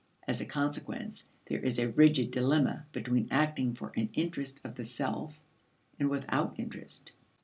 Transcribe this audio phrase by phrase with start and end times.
[0.27, 4.83] As a consequence, there is a rigid dilemma between acting for an interest of the
[4.83, 5.43] self
[5.99, 7.11] and without interest.